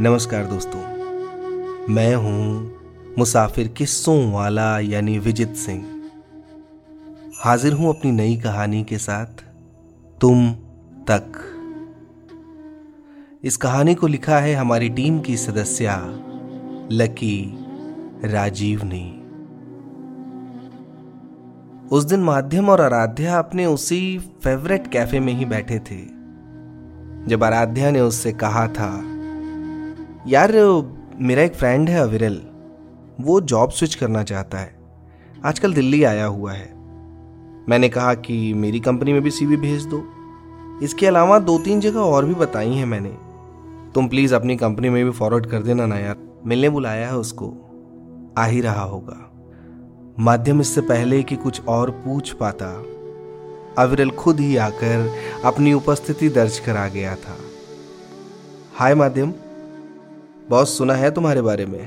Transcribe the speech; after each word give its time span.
नमस्कार 0.00 0.44
दोस्तों, 0.44 0.80
मैं 1.94 2.14
हूँ 2.14 3.16
मुसाफिर 3.18 3.68
किस्सों 3.68 4.32
वाला, 4.32 4.78
यानी 4.78 5.18
विजित 5.18 5.54
सिंह। 5.54 5.84
हाजिर 7.38 7.72
हूँ 7.72 7.88
अपनी 7.88 8.12
नई 8.12 8.36
कहानी 8.36 8.82
के 8.84 8.98
साथ, 8.98 9.42
तुम 10.20 10.50
तक। 11.10 11.38
इस 13.44 13.56
कहानी 13.56 13.94
को 13.94 14.06
लिखा 14.06 14.38
है 14.38 14.54
हमारी 14.54 14.88
टीम 14.88 15.20
की 15.20 15.36
सदस्या, 15.36 15.98
लकी 16.92 17.58
राजीव 18.24 18.84
ने। 18.84 19.04
उस 21.88 22.04
दिन 22.04 22.20
माध्यम 22.20 22.68
और 22.68 22.80
आराध्या 22.80 23.38
अपने 23.38 23.66
उसी 23.66 24.18
फेवरेट 24.44 24.86
कैफ़े 24.86 25.20
में 25.20 25.32
ही 25.32 25.44
बैठे 25.44 25.78
थे, 25.80 26.02
जब 27.26 27.44
आराध्या 27.44 27.90
ने 27.90 28.00
उससे 28.00 28.32
कहा 28.32 28.68
था 28.68 28.92
यार, 30.26 30.52
मेरा 31.20 31.42
एक 31.42 31.54
फ्रेंड 31.54 31.88
है 31.88 32.00
अविरल। 32.00 32.42
वो 33.20 33.40
जॉब 33.40 33.70
स्विच 33.70 33.94
करना 33.94 34.22
चाहता 34.22 34.58
है। 34.58 34.74
आजकल 35.44 35.74
दिल्ली 35.74 36.04
आया 36.04 36.26
हुआ 36.26 36.52
है। 36.52 36.72
मैंने 37.68 37.88
कहा 37.88 38.14
कि 38.14 38.54
मेरी 38.54 38.80
कंपनी 38.80 39.12
में 39.12 39.22
भी 39.22 39.30
सीवी 39.30 39.56
भेज 39.56 39.84
दो। 39.84 40.04
इसके 40.82 41.06
अलावा 41.06 41.38
दो 41.38 41.58
तीन 41.58 41.80
जगह 41.80 42.00
और 42.00 42.24
भी 42.24 42.34
बताई 42.34 42.74
हैं 42.74 42.86
मैंने। 42.86 43.18
तुम 43.94 44.08
प्लीज़ 44.08 44.34
अपनी 44.34 44.56
कंपनी 44.56 44.88
में 44.88 45.04
भी 45.04 45.10
फॉरवर्ड 45.10 45.46
कर 45.46 45.62
देना 45.62 45.86
ना 45.86 45.98
यार। 45.98 46.16
मिलने 46.46 46.68
बुलाया 46.68 47.06
है 47.06 47.16
उसको। 47.16 47.54
आ 48.38 48.44
ही 48.44 48.60
रहा 48.60 48.82
होगा। 48.82 49.32
माध्यम 50.18 50.60
इससे 50.60 50.80
पहले 50.80 51.22
कि 51.22 51.36
कुछ 51.36 51.64
और 51.64 51.90
पूछ 51.90 52.32
पाता। 52.32 52.84
अविरल 53.82 54.10
खुद 54.10 54.40
ही 54.40 54.56
आकर 54.56 55.14
अपनी 55.44 55.72
उपस्थिति 55.72 56.28
दर्ज 56.28 56.58
करा 56.58 56.88
गया 56.88 57.14
था। 57.14 57.36
हाय 58.74 58.94
माध्यम। 58.94 59.32
बॉस 60.52 60.78
सुना 60.78 60.94
है 60.94 61.10
तुम्हारे 61.10 61.42
बारे 61.42 61.66
में। 61.66 61.80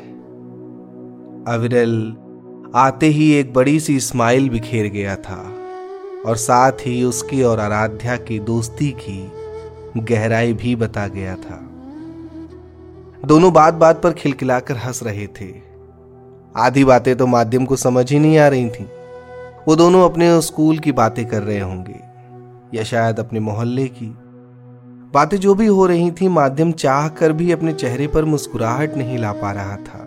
अविरल 1.47 2.15
आते 2.75 3.05
ही 3.05 3.31
एक 3.33 3.53
बड़ी 3.53 3.79
सी 3.79 3.99
स्माइल 3.99 4.49
बिखेर 4.49 4.87
गया 4.87 5.15
था 5.15 5.53
और 6.25 6.35
साथ 6.35 6.71
ही 6.71 7.03
उसकी 7.03 7.43
और 7.43 7.59
आराध्या 7.59 8.15
की 8.15 8.39
दोस्ती 8.39 8.95
की 9.01 9.31
गहराई 9.97 10.53
भी 10.53 10.75
बता 10.75 11.07
गया 11.07 11.35
था। 11.35 11.59
दोनों 13.25 13.53
बात 13.53 13.73
बात 13.73 14.01
पर 14.01 14.11
खिलखिलाकर 14.11 14.77
हंस 14.77 15.03
रहे 15.03 15.27
थे। 15.27 15.53
आधी 16.57 16.83
बातें 16.83 17.15
तो 17.15 17.27
माध्यम 17.27 17.65
को 17.65 17.75
समझ 17.75 18.11
ही 18.11 18.19
नहीं 18.19 18.37
आ 18.37 18.47
रही 18.47 18.69
थी। 18.69 18.83
वो 19.67 19.75
दोनों 19.75 20.09
अपने 20.09 20.41
स्कूल 20.41 20.79
की 20.79 20.91
बातें 20.91 21.25
कर 21.25 21.43
रहे 21.43 21.59
होंगे 21.59 21.99
या 22.77 22.83
शायद 22.83 23.19
अपने 23.19 23.39
मोहल्ले 23.39 23.87
की। 23.87 24.17
बातें 25.15 25.37
जो 25.37 25.53
भी 25.55 25.65
हो 25.67 25.85
रही 25.85 26.09
थी, 26.11 26.27
माध्यम 26.27 26.71
चाह 26.73 27.07
कर 27.09 27.31
भी 27.33 27.51
अपने 27.51 27.73
चेहरे 27.73 28.07
पर 28.07 28.25
मुस्कुराहट 28.25 28.95
नहीं 28.97 29.17
ला 29.17 29.31
पा 29.33 29.51
रहा 29.51 29.75
था। 29.77 29.99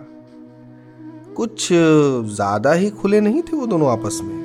कुछ 1.37 1.67
ज़्यादा 1.71 2.73
ही 2.73 2.89
खुले 2.89 3.21
नहीं 3.21 3.41
थे 3.41 3.55
वो 3.57 3.65
दोनों 3.67 3.89
आपस 3.91 4.19
में। 4.23 4.37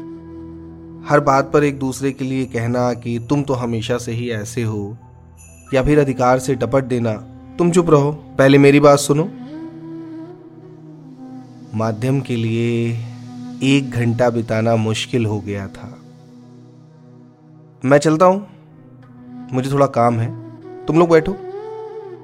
हर 1.09 1.21
बात 1.21 1.51
पर 1.53 1.65
एक 1.65 1.79
दूसरे 1.79 2.12
के 2.12 2.25
लिए 2.25 2.45
कहना 2.47 2.93
कि 2.93 3.19
तुम 3.29 3.43
तो 3.43 3.55
हमेशा 3.55 3.98
से 3.98 4.12
ही 4.12 4.31
ऐसे 4.31 4.62
हो, 4.62 4.97
या 5.75 5.83
फिर 5.83 5.98
अधिकार 5.98 6.39
से 6.39 6.55
टपट 6.55 6.84
देना। 6.84 7.12
तुम 7.59 7.71
चुप 7.71 7.91
रहो, 7.91 8.12
पहले 8.39 8.59
मेरी 8.59 8.81
बात 8.81 8.99
सुनो। 8.99 9.28
माध्यम 11.75 12.21
के 12.21 12.37
लिए 12.37 12.89
एक 13.65 13.91
घंटा 13.91 14.31
बिताना 14.31 14.77
मुश्किल 14.77 15.27
हो 15.27 15.39
गया 15.41 15.67
था। 15.69 15.91
मैं 17.84 17.99
चलता 17.99 18.27
हूँ। 18.27 18.47
मुझे 19.53 19.71
थोड़ा 19.71 19.87
काम 19.87 20.19
है। 20.19 20.44
तुम 20.89 20.99
लोग 20.99 21.09
बैठो। 21.11 21.33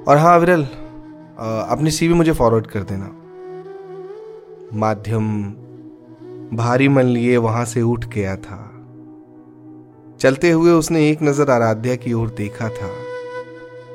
और 0.08 0.16
हाँ 0.16 0.38
विरल 0.38 0.62
अपनी 0.62 1.90
सीवी 1.90 2.14
मुझे 2.14 2.32
फॉरवर्ड 2.32 2.66
कर 2.66 2.82
देना। 2.82 3.10
माध्यम, 4.76 5.42
भारी 6.54 6.88
मन 6.88 7.06
लिए 7.06 7.36
वहाँ 7.36 7.64
से 7.64 7.82
उठ 7.82 8.04
गया 8.06 8.34
था। 8.36 8.58
चलते 10.20 10.50
हुए 10.50 10.72
उसने 10.72 11.08
एक 11.10 11.22
नज़र 11.22 11.50
आराध्या 11.50 11.94
की 11.96 12.12
ओर 12.12 12.28
देखा 12.28 12.68
था। 12.68 12.90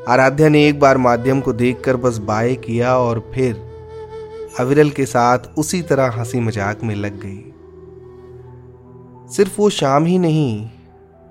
आराध्या 0.09 0.49
ने 0.49 0.67
एक 0.67 0.79
बार 0.79 0.97
माध्यम 0.97 1.41
को 1.41 1.53
देखकर 1.53 1.97
बस 1.97 2.17
बाय 2.23 2.55
किया 2.55 2.97
और 2.97 3.19
फिर 3.33 3.55
अविरल 4.59 4.89
के 4.89 5.05
साथ 5.05 5.39
उसी 5.57 5.81
तरह 5.81 6.11
हँसी 6.11 6.39
मज़ाक 6.39 6.83
में 6.83 6.95
लग 6.95 7.19
गई। 7.21 7.51
सिर्फ़ 9.35 9.55
वो 9.57 9.69
शाम 9.71 10.05
ही 10.05 10.17
नहीं, 10.17 10.69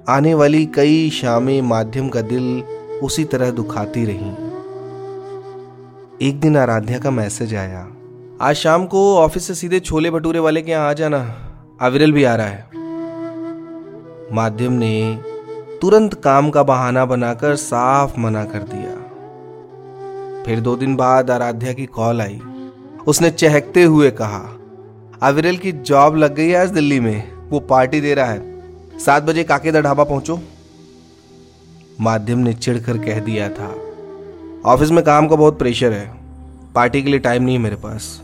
आने 0.06 0.34
वाली 0.34 0.64
कई 0.66 1.10
शामें 1.10 1.60
माध्यम 1.62 2.08
का 2.08 2.20
दिल 2.22 2.62
उसी 3.04 3.24
तरह 3.24 3.50
दुखाती 3.50 4.04
रही। 4.04 4.30
एक 6.28 6.40
दिन 6.40 6.56
आराध्या 6.56 6.98
का 6.98 7.10
मैसेज 7.10 7.54
आया। 7.54 7.86
आज 8.40 8.54
शाम 8.54 8.86
को 8.86 9.16
ऑफ़िस 9.16 9.46
से 9.46 9.54
सीधे 9.54 9.80
छोले 9.80 10.10
भटूरे 10.10 10.38
वाले 10.38 10.62
के 10.62 10.70
यहाँ 10.70 10.88
आ 10.88 10.92
जाना। 10.92 11.18
अविरल 11.80 12.12
भी 12.12 12.24
आ 12.24 12.34
रहा 12.36 12.46
है। 12.46 12.68
माध्यम 14.32 14.72
ने 14.72 15.22
तुरंत 15.80 16.14
काम 16.14 16.50
का 16.50 16.62
बहाना 16.62 17.04
बनाकर 17.04 17.56
साफ़ 17.56 18.20
मना 18.20 18.44
कर 18.44 18.62
दिया। 18.62 18.96
फिर 20.42 20.60
दो 20.60 20.76
दिन 20.76 20.96
बाद 20.96 21.30
आराध्या 21.30 21.72
की 21.72 21.86
कॉल 21.86 22.20
आई। 22.20 22.40
उसने 23.06 23.30
चहकते 23.30 23.82
हुए 23.82 24.10
कहा, 24.10 24.42
अविरल 25.22 25.56
की 25.56 25.72
जॉब 25.72 26.16
लग 26.16 26.34
गई 26.34 26.48
है 26.48 26.56
आज 26.56 26.70
दिल्ली 26.70 27.00
में। 27.00 27.32
वो 27.50 27.60
पार्टी 27.60 28.00
दे 28.00 28.14
रहा 28.14 28.26
है। 28.26 28.98
सात 28.98 29.22
बजे 29.22 29.44
काकेदा 29.44 29.80
ढाबा 29.80 30.04
पहुंचो। 30.04 30.38
माध्यम 32.00 32.38
ने 32.38 32.54
चिढ़कर 32.54 32.98
कह 32.98 33.20
दिया 33.20 33.48
था। 33.48 33.74
ऑफ़िस 34.66 34.90
में 34.90 35.04
काम 35.04 35.28
का 35.28 35.36
बहुत 35.36 35.58
प्रेशर 35.58 35.92
है। 35.92 36.14
पार्टी 36.74 37.02
के 37.02 37.10
लिए 37.10 37.20
टाइम 37.20 37.42
नहीं 37.42 37.56
है 37.56 37.62
मेरे 37.62 37.76
पास। 37.76 38.22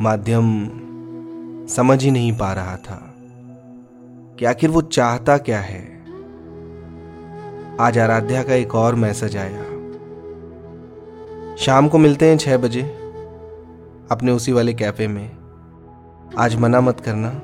माध्यम 0.00 0.70
समझ 1.66 2.04
ही 2.04 2.10
नहीं 2.10 2.38
पा 2.38 2.52
रहा 2.52 2.76
था 2.76 3.14
कि 4.38 4.44
आखिर 4.44 4.70
वो 4.70 4.82
चाहता 4.82 5.38
क्या 5.38 5.60
है। 5.60 6.02
आज 7.80 7.98
आराध्या 7.98 8.42
का 8.42 8.54
एक 8.54 8.74
और 8.74 8.94
मैसेज 8.94 9.36
आया। 9.36 9.62
शाम 11.56 11.88
को 11.88 11.98
मिलते 11.98 12.28
हैं 12.28 12.38
छह 12.38 12.56
बजे 12.56 12.82
अपने 14.10 14.32
उसी 14.32 14.52
वाले 14.52 14.74
कैफ़े 14.74 15.08
में। 15.08 15.30
आज 16.38 16.56
मना 16.56 16.80
मत 16.80 17.00
करना। 17.00 17.40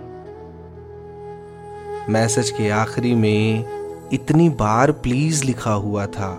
मैसेज 2.11 2.51
के 2.51 2.69
आखिरी 2.71 3.15
में 3.15 4.11
इतनी 4.13 4.49
बार 4.49 4.91
प्लीज़ 4.93 5.45
लिखा 5.45 5.73
हुआ 5.73 6.05
था 6.07 6.31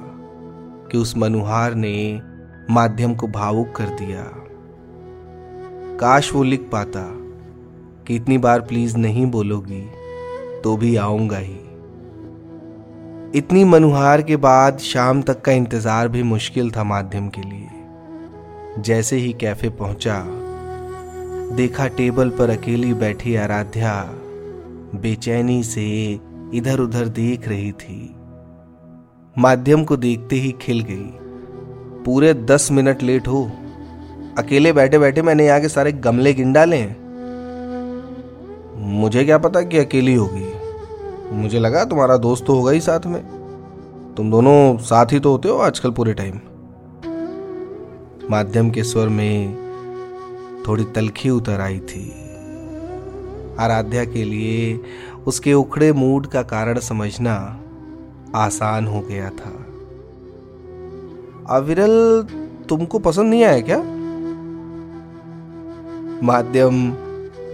कि 0.91 0.97
उस 0.97 1.15
मनुहार 1.17 1.73
ने 1.75 2.21
माध्यम 2.69 3.13
को 3.15 3.27
भावुक 3.27 3.71
कर 3.75 3.89
दिया। 3.97 4.23
काश 5.99 6.31
वो 6.33 6.43
लिख 6.43 6.67
पाता 6.71 7.03
कि 8.07 8.15
इतनी 8.15 8.37
बार 8.37 8.61
प्लीज़ 8.61 8.97
नहीं 8.97 9.25
बोलोगी 9.25 9.81
तो 10.63 10.75
भी 10.77 10.95
आऊँगा 10.95 11.37
ही। 11.37 11.59
इतनी 13.35 13.63
मनुहार 13.63 14.21
के 14.21 14.35
बाद 14.37 14.79
शाम 14.83 15.21
तक 15.21 15.41
का 15.41 15.51
इंतज़ार 15.51 16.07
भी 16.07 16.23
मुश्किल 16.23 16.71
था 16.71 16.83
माध्यम 16.83 17.27
के 17.29 17.41
लिए। 17.41 18.81
जैसे 18.83 19.17
ही 19.17 19.33
कैफ़े 19.33 19.69
पहुँचा, 19.71 20.23
देखा 21.55 21.87
टेबल 21.87 22.29
पर 22.29 22.49
अकेली 22.49 22.93
बैठी 22.95 23.35
आराध्या 23.35 23.93
बेचैनी 24.95 25.63
से 25.63 26.19
इधर 26.53 26.79
उधर 26.79 27.07
देख 27.07 27.47
रही 27.47 27.71
थी। 27.71 28.15
माध्यम 29.37 29.83
को 29.83 29.97
देखते 29.97 30.35
ही 30.35 30.51
खिल 30.51 30.79
गई। 30.79 31.09
पूरे 32.05 32.33
दस 32.33 32.71
मिनट 32.71 33.03
लेट 33.03 33.27
हो। 33.27 33.51
अकेले 34.37 34.73
बैठे 34.73 34.99
बैठे 34.99 35.21
मैंने 35.21 35.45
यहाँ 35.45 35.61
के 35.61 35.69
सारे 35.69 35.91
गमले 35.91 36.33
गिन 36.33 36.53
डाले 36.53 36.87
मुझे 38.75 39.25
क्या 39.25 39.37
पता 39.37 39.61
कि 39.61 39.77
अकेली 39.77 40.13
होगी? 40.13 40.53
मुझे 41.35 41.59
लगा 41.59 41.85
तुम्हारा 41.85 42.17
दोस्त 42.17 42.45
तो 42.45 42.53
होगा 42.53 42.71
ही 42.71 42.81
साथ 42.81 43.05
में। 43.05 43.21
तुम 44.17 44.31
दोनों 44.31 44.77
साथ 44.77 45.05
ही 45.11 45.19
तो 45.19 45.31
होते 45.31 45.49
हो 45.49 45.57
आजकल 45.57 45.91
पूरे 45.91 46.13
टाइम। 46.13 46.39
माध्यम 48.31 48.69
के 48.69 48.83
स्वर 48.83 49.07
में 49.07 49.55
थोड़ी 50.67 50.83
तलखी 50.83 51.29
उतर 51.29 51.61
आई 51.61 51.79
थी। 51.79 52.28
आराध्या 53.59 54.05
के 54.05 54.23
लिए 54.23 54.79
उसके 55.27 55.53
उखड़े 55.53 55.93
मूड 55.93 56.27
का 56.27 56.41
कारण 56.41 56.79
समझना 56.79 57.59
आसान 58.35 58.87
हो 58.87 59.01
गया 59.01 59.29
था। 59.29 59.65
अविरल, 61.55 62.25
तुमको 62.69 62.99
पसंद 62.99 63.29
नहीं 63.29 63.43
आया 63.43 63.61
क्या? 63.61 63.77
माध्यम 66.23 66.93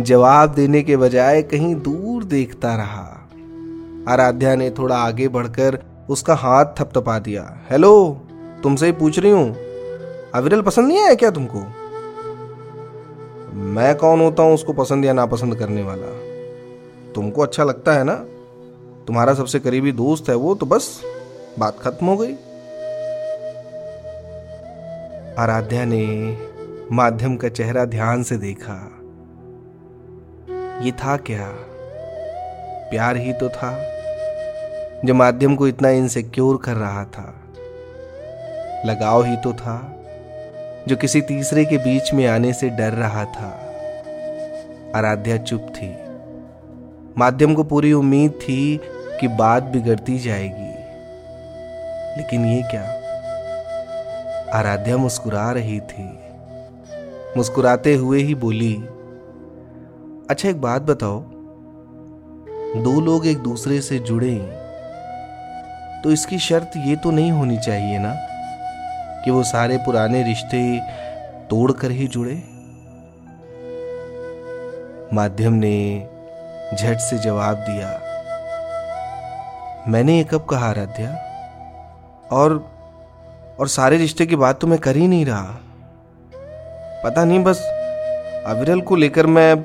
जवाब 0.02 0.54
देने 0.54 0.81
के 0.81 0.98
बजाय 0.98 1.42
कहीं 1.42 1.75
दूर 1.75 2.24
देखता 2.24 2.75
रहा। 2.75 3.12
आराध्या 4.10 4.56
ने 4.56 4.69
थोड़ा 4.69 4.98
आगे 4.98 5.28
बढ़कर 5.28 5.80
उसका 6.10 6.36
हाथ 6.36 6.66
थपथपा 6.66 7.19
दिया। 7.19 7.60
हेलो, 7.72 8.22
तुमसे 8.63 8.86
ही 8.86 8.92
पूछ 8.92 9.19
रही 9.19 9.31
हूँ। 9.31 9.56
अविरल, 10.36 10.62
पसंद 10.62 10.88
नहीं 10.88 11.04
आया 11.04 11.13
क्या 11.13 11.31
तुमको? 11.31 11.63
मैं 13.75 13.95
कौन 13.95 14.22
होता 14.22 14.44
हूँ 14.44 14.54
उसको 14.54 14.74
पसंद 14.74 15.06
या 15.06 15.13
नापसंद 15.13 15.56
करने 15.56 15.83
वाला? 15.83 16.07
तुमको 17.13 17.42
अच्छा 17.42 17.63
लगता 17.63 17.94
है 17.94 18.04
ना? 18.04 18.16
तुम्हारा 19.07 19.33
सबसे 19.33 19.60
करीबी 19.60 19.92
दोस्त 19.92 20.30
है 20.30 20.36
वो 20.36 20.56
तो 20.56 20.66
बस, 20.66 21.01
बात 21.60 21.80
खत्म 21.80 22.06
हो 22.06 22.18
गई। 22.18 22.33
आराध्या 25.39 25.86
ने 25.86 26.38
माध्यम 26.92 27.36
का 27.36 27.50
चेहरा 27.50 27.86
ध्यान 27.86 28.24
से 28.24 28.38
देखा। 28.38 28.92
ये 30.81 30.92
था 30.92 31.18
क्या? 31.18 31.50
प्यार 32.89 33.18
ही 33.18 33.33
तो 33.33 33.50
था, 33.50 33.83
जो 35.06 35.13
माध्यम 35.13 35.56
को 35.56 35.68
इतना 35.68 35.89
इनसिक्योर 35.89 36.57
कर 36.57 36.74
रहा 36.74 37.06
था। 37.06 37.36
लगाव 38.86 39.24
ही 39.24 39.36
तो 39.38 39.54
था, 39.54 39.95
जो 40.88 40.95
किसी 40.95 41.22
तीसरे 41.22 41.66
के 41.66 41.77
बीच 41.77 42.13
में 42.13 42.27
आने 42.27 42.54
से 42.54 42.69
डर 42.69 42.94
रहा 42.94 43.25
था। 43.25 43.65
आराध्या 44.96 45.38
चुप 45.38 45.68
थी। 45.76 45.88
माध्यम 47.18 47.54
को 47.56 47.64
पूरी 47.64 47.92
उम्मीद 47.94 48.32
थी 48.32 48.80
कि 49.20 49.28
बात 49.28 49.64
बिगड़ती 49.64 50.18
जाएगी। 50.20 50.74
लेकिन 52.18 52.46
ये 52.46 52.62
क्या? 52.72 52.84
आराध्या 54.54 54.98
मुस्कुरा 54.98 55.52
रही 55.52 55.80
थी। 55.80 56.08
मुस्कुराते 57.38 57.96
हुए 57.96 58.22
ही 58.22 58.36
बोली 58.36 58.74
अच्छा 60.30 60.50
एक 60.50 60.62
बात 60.62 60.82
बताओ। 60.82 61.20
दो 62.84 63.00
लोग 63.02 63.28
एक 63.28 63.38
दूसरे 63.38 63.82
से 63.82 64.00
जुड़े 64.00 64.36
तो 66.04 66.12
इसकी 66.12 66.40
शर्त 66.40 66.72
ये 66.78 66.96
तो 66.96 67.12
नहीं 67.12 67.32
होनी 67.32 67.58
चाहिए 67.58 67.98
ना, 68.00 68.14
कि 69.26 69.32
वो 69.32 69.44
सारे 69.44 69.78
पुराने 69.78 70.24
रिश्ते 70.24 70.80
तोड़कर 71.50 71.92
ही 71.92 72.08
जुड़े? 72.08 72.36
माध्यम 75.13 75.54
ने 75.54 76.10
झट 76.74 76.98
से 76.98 77.18
जवाब 77.18 77.57
दिया, 77.57 77.90
मैंने 79.88 80.18
ये 80.18 80.24
कब 80.24 80.46
कहा, 80.46 80.69
आराध्या? 80.69 81.10
और 82.31 82.75
और 83.60 83.68
सारे 83.68 83.98
रिश्ते 83.98 84.25
की 84.25 84.36
बात 84.36 84.60
तो 84.60 84.68
मैं 84.68 84.80
कर 84.80 84.96
ही 84.96 85.07
नहीं 85.07 85.25
रहा। 85.25 85.60
पता 87.04 87.24
नहीं, 87.25 87.44
बस 87.44 87.62
अविरल 88.46 88.81
को 88.81 88.96
लेकर 88.96 89.28
मैं 89.28 89.56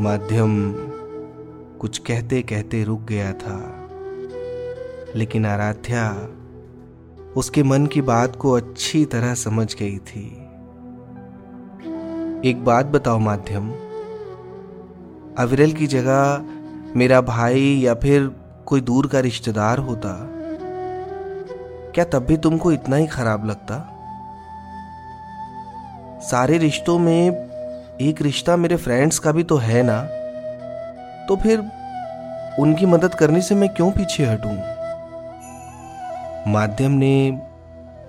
माध्यम 0.00 0.74
कुछ 1.78 1.98
कहते 1.98 2.42
कहते 2.42 2.84
रुक 2.84 3.00
गया 3.00 3.32
था। 3.32 3.58
लेकिन 5.16 5.46
आराध्या 5.46 6.28
उसके 7.36 7.62
मन 7.62 7.86
की 7.86 8.02
बात 8.02 8.36
को 8.36 8.52
अच्छी 8.52 9.04
तरह 9.04 9.34
समझ 9.34 9.74
गई 9.74 9.98
थी। 9.98 10.47
एक 12.44 12.64
बात 12.64 12.86
बताओ 12.86 13.18
माध्यम। 13.18 13.70
अविरल 15.38 15.72
की 15.72 15.86
जगह 15.86 16.44
मेरा 16.98 17.20
भाई 17.20 17.60
या 17.60 17.94
फिर 17.94 18.30
कोई 18.66 18.80
दूर 18.80 19.06
का 19.06 19.20
रिश्तेदार 19.20 19.78
होता, 19.78 20.12
क्या 21.94 22.04
तब 22.04 22.26
भी 22.26 22.36
तुमको 22.36 22.72
इतना 22.72 22.96
ही 22.96 23.06
खराब 23.06 23.46
लगता? 23.46 23.78
सारे 26.20 26.58
रिश्तों 26.58 26.98
में 26.98 27.30
एक 28.00 28.22
रिश्ता 28.22 28.56
मेरे 28.56 28.76
फ्रेंड्स 28.76 29.18
का 29.18 29.32
भी 29.32 29.44
तो 29.44 29.56
है 29.56 29.82
ना? 29.82 30.00
तो 31.26 31.36
फिर 31.36 31.58
उनकी 32.58 32.86
मदद 32.86 33.14
करने 33.14 33.42
से 33.42 33.54
मैं 33.54 33.68
क्यों 33.68 33.90
पीछे 33.90 34.24
हटूं? 34.24 34.56
माध्यम 36.52 36.90
ने 36.90 37.40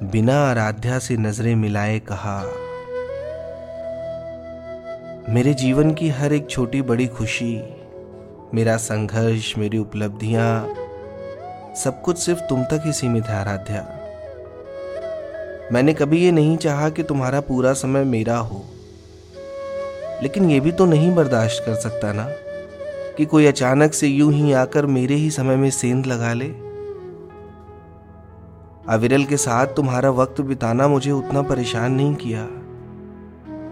बिना 0.04 0.40
आराध्या 0.50 1.00
से 1.00 1.18
नज़रें 1.18 1.56
मिलाए 1.56 2.00
कहा 2.00 2.42
मेरे 5.30 5.54
जीवन 5.54 5.94
की 5.94 6.10
हर 6.10 6.34
एक 6.34 6.50
छोटी 6.50 6.82
बड़ी 6.82 7.08
खुशी, 7.08 7.64
मेरा 8.54 8.78
संघर्ष, 8.78 9.58
मेरी 9.58 9.78
उपलब्धियाँ, 9.78 10.74
सब 11.76 12.02
कुछ 12.02 12.18
सिर्फ़ 12.18 12.40
तुम 12.40 12.64
तक 12.64 12.82
ही 12.86 12.94
सीमित 12.94 13.26
है 13.26 13.36
आराध्या। 13.36 13.82
मैंने 15.72 15.94
कभी 15.94 16.26
ये 16.26 16.32
नहीं 16.32 16.58
चाहा 16.58 16.90
कि 16.90 17.04
तुम्हारा 17.04 17.42
पूरा 17.42 17.74
समय 17.74 18.04
मेरा 18.04 18.38
हो। 18.38 18.66
लेकिन 20.24 20.50
ये 20.50 20.60
भी 20.60 20.72
तो 20.72 20.86
नहीं 20.86 21.16
बर्दाश्त 21.16 21.64
कर 21.66 21.76
सकता 21.76 22.14
ना, 22.14 22.28
कि 23.18 23.26
कोई 23.26 23.46
अचानक 23.46 23.94
से 23.94 24.08
यूँ 24.08 24.34
ही 24.34 24.54
आकर 24.54 24.86
मेरे 24.86 25.16
ही 25.16 25.32
समय 25.32 25.56
में 25.56 25.70
सेंध 25.70 26.06
लगा 26.06 26.34
ले। 26.34 26.50
अविरल 28.90 29.24
के 29.24 29.38
साथ 29.38 29.68
तुम्हारा 29.68 30.10
वक्त 30.10 30.42
बिताना 30.42 30.88
मुझे 30.88 31.12
उतना 31.12 31.42
परेशान 31.42 31.92
नहीं 31.92 32.16
किया। 32.16 32.59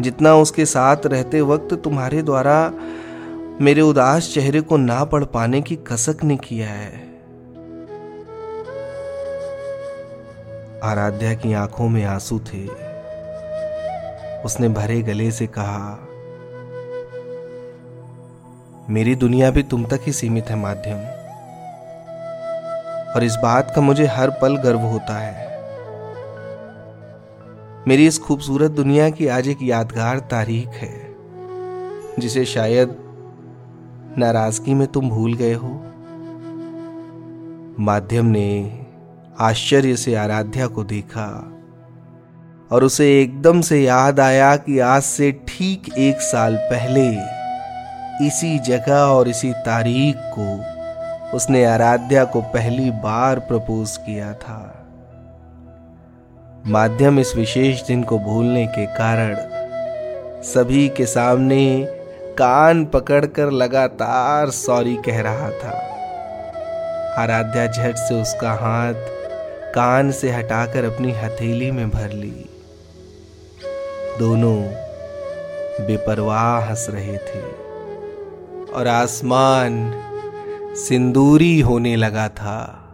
जितना 0.01 0.35
उसके 0.35 0.65
साथ 0.65 0.97
रहते 1.05 1.41
वक्त 1.41 1.73
तुम्हारे 1.73 2.21
द्वारा 2.21 2.73
मेरे 3.61 3.81
उदास 3.81 4.31
चेहरे 4.33 4.61
को 4.61 4.77
ना 4.77 5.03
पढ़ 5.03 5.23
पाने 5.23 5.61
की 5.61 5.75
कसक 5.75 6.23
ने 6.23 6.37
किया 6.37 6.67
है। 6.67 7.07
आराध्या 10.83 11.33
की 11.33 11.53
आँखों 11.53 11.89
में 11.89 12.05
आँसू 12.05 12.39
थे। 12.39 12.67
उसने 14.45 14.69
भरे 14.69 15.01
गले 15.01 15.31
से 15.31 15.47
कहा, 15.47 16.07
मेरी 18.89 19.15
दुनिया 19.15 19.51
भी 19.51 19.63
तुम 19.63 19.85
तक 19.85 19.99
ही 20.03 20.11
सीमित 20.11 20.49
है, 20.49 20.55
माध्यम। 20.55 20.97
और 23.15 23.23
इस 23.23 23.35
बात 23.35 23.73
का 23.75 23.81
मुझे 23.81 24.05
हर 24.05 24.29
पल 24.29 24.57
गर्व 24.57 24.79
होता 24.79 25.17
है। 25.17 25.46
मेरी 27.87 28.07
इस 28.07 28.19
खूबसूरत 28.19 28.71
दुनिया 28.71 29.09
की 29.09 29.27
आज 29.27 29.47
एक 29.47 29.57
यादगार 29.61 30.19
तारीख 30.19 30.67
है, 30.67 31.15
जिसे 32.19 32.45
शायद 32.45 32.95
नाराज़गी 34.17 34.73
में 34.73 34.87
तुम 34.87 35.09
भूल 35.09 35.33
गए 35.33 35.53
हो। 35.53 35.69
माध्यम 37.79 38.25
ने 38.25 38.79
आश्चर्य 39.39 39.95
से 39.95 40.15
आराध्या 40.15 40.67
को 40.67 40.83
देखा 40.83 41.53
और 42.71 42.83
उसे 42.83 43.21
एकदम 43.21 43.61
से 43.61 43.83
याद 43.83 44.19
आया 44.19 44.55
कि 44.55 44.79
आज 44.79 45.01
से 45.01 45.31
ठीक 45.47 45.93
एक 45.97 46.21
साल 46.21 46.55
पहले 46.55 47.09
इसी 48.27 48.59
जगह 48.59 48.95
और 48.95 49.27
इसी 49.27 49.51
तारीख 49.51 50.15
को 50.17 51.37
उसने 51.37 51.65
आराध्या 51.65 52.25
को 52.25 52.41
पहली 52.41 52.91
बार 52.91 53.39
प्रपोज 53.39 53.97
किया 53.97 54.33
था। 54.33 54.76
माध्यम 56.65 57.19
इस 57.19 57.35
विशेष 57.35 57.81
दिन 57.81 58.03
को 58.03 58.19
भूलने 58.19 58.67
के 58.67 58.85
कारण 58.85 59.35
सभी 60.43 60.89
के 60.89 61.05
सामने 61.05 61.85
कान 62.37 62.85
पकड़कर 62.85 63.51
लगातार 63.51 64.49
सॉरी 64.49 64.95
कह 64.95 65.21
रहा 65.21 65.49
था। 65.49 65.69
आराध्या 67.17 67.67
झट 67.67 67.95
से 67.95 68.21
उसका 68.21 68.51
हाथ 68.51 68.93
कान 69.75 70.11
से 70.11 70.31
हटाकर 70.31 70.83
अपनी 70.83 71.11
हथेली 71.11 71.71
में 71.71 71.89
भर 71.89 72.09
ली। 72.09 72.49
दोनों 74.19 74.63
बेपरवाह 75.87 76.69
हंस 76.69 76.87
रहे 76.89 77.17
थे 77.17 77.41
और 78.73 78.87
आसमान 78.87 79.93
सिंदूरी 80.77 81.59
होने 81.59 81.95
लगा 81.95 82.27
था। 82.29 82.86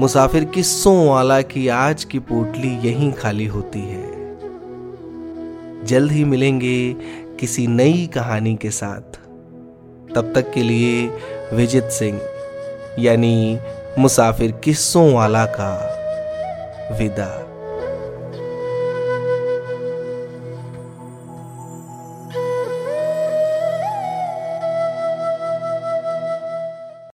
मुसाफिर 0.00 0.44
किस्सों 0.44 1.08
वाला 1.08 1.42
की 1.42 1.68
आज 1.68 2.04
की 2.04 2.18
पोटली 2.18 2.88
यहीं 2.88 3.12
खाली 3.12 3.46
होती 3.46 3.80
है। 3.80 4.12
जल्द 5.84 6.12
ही 6.12 6.24
मिलेंगे 6.24 6.92
किसी 7.40 7.66
नई 7.66 8.10
कहानी 8.14 8.56
के 8.56 8.70
साथ। 8.70 9.18
तब 10.14 10.32
तक 10.34 10.52
के 10.52 10.62
लिए 10.62 11.06
विजित 11.52 11.84
सिंह, 11.84 12.20
यानी 12.98 13.58
मुसाफिर 13.98 14.52
किस्सों 14.52 15.14
वाला 15.14 15.46
का 15.46 15.72
विदा। 16.98 17.51